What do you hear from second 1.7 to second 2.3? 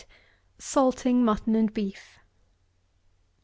BEEF.